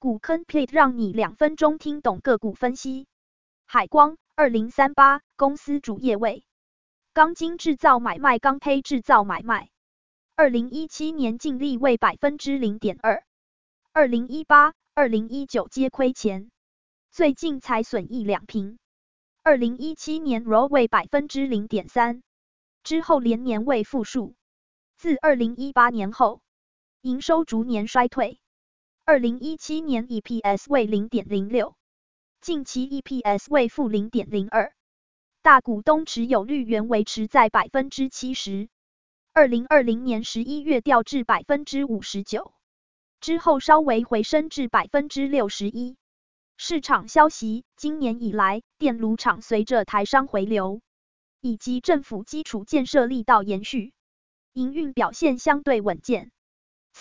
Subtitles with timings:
[0.00, 3.06] 股坑 plate 让你两分钟听懂个股分析。
[3.66, 6.46] 海光二零三八公司主业为
[7.12, 9.68] 钢筋制造买卖、钢坯制造买卖。
[10.36, 13.22] 二零一七年净利为百分之零点二，
[13.92, 16.50] 二零一八、二零一九皆亏钱，
[17.10, 18.78] 最近才损益两平。
[19.42, 22.22] 二零一七年 ROE 为百分之零点三，
[22.82, 24.34] 之后连年为负数。
[24.96, 26.40] 自二零一八年后，
[27.02, 28.40] 营收逐年衰退。
[29.04, 31.74] 二零一七年 EPS 为零点零六，
[32.40, 34.72] 近期 EPS 为负零点零二，
[35.42, 38.68] 大股东持有率原维持在百分之七十，
[39.32, 42.52] 二零二零年十一月调至百分之五十九，
[43.20, 45.96] 之后稍微回升至百分之六十一。
[46.56, 50.82] 市场消息，今年以来，电炉厂随着台商回流，
[51.40, 53.92] 以及政府基础建设力道延续，
[54.52, 56.30] 营运表现相对稳健。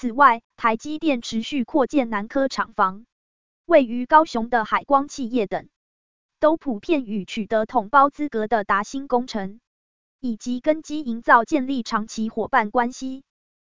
[0.00, 3.04] 此外，台积电持续扩建南科厂房，
[3.66, 5.68] 位于高雄的海光企业等，
[6.38, 9.58] 都普遍与取得统包资格的达新工程，
[10.20, 13.24] 以及根基营造建立长期伙伴关系，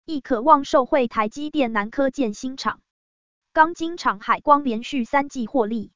[0.04, 2.82] 亦渴望受惠台积电南科建新厂。
[3.54, 5.90] 钢筋厂海光连续三季获利，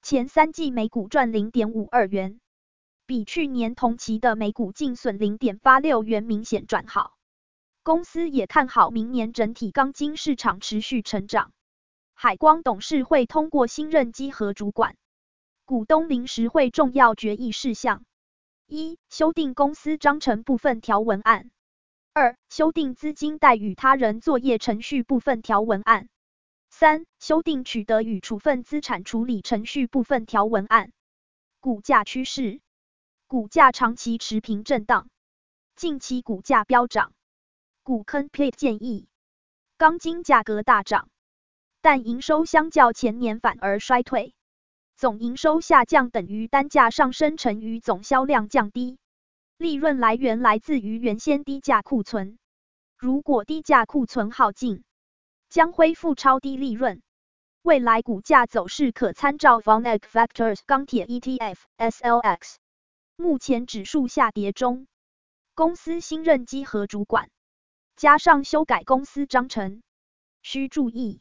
[0.00, 2.40] 前三季每股赚零点五二元，
[3.04, 7.17] 比去年同期的每股净损零点八六元明显转好。
[7.88, 11.52] 公司也看好明年整体钢筋市场持续成长。
[12.12, 14.94] 海光董事会通过新任稽核主管、
[15.64, 18.04] 股东临时会重要决议事项：
[18.66, 21.48] 一、修订公司章程部分条文案；
[22.12, 26.08] 二、修订资金贷与他人作业程序部分条文案；
[26.68, 30.92] 三、修订取得与处分资产处理程序部分条文案。
[31.58, 32.60] 股价趋势：
[33.26, 35.08] 股价长期持平震荡，
[35.74, 37.14] 近期股价飙涨。
[37.88, 39.08] 股坑 plate 建议，
[39.78, 41.08] 钢筋价格大涨，
[41.80, 44.34] 但营收相较前年反而衰退，
[44.94, 48.98] 总营收下降等于单价上升乘于总销量降低，
[49.56, 52.36] 利润来源来自于原先低价库存，
[52.98, 54.84] 如果低价库存耗尽，
[55.48, 57.00] 将恢复超低利润，
[57.62, 62.56] 未来股价走势可参照 VanEck Factors 钢铁 ETF SLX，
[63.16, 64.86] 目前指数下跌中，
[65.54, 67.30] 公司新任稽核主管。
[67.98, 69.82] 加上修改公司章程，
[70.40, 71.20] 需注意。